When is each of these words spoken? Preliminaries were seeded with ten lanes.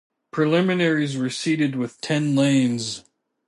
Preliminaries 0.31 1.15
were 1.15 1.29
seeded 1.29 1.75
with 1.75 2.01
ten 2.01 2.35
lanes. 2.35 3.03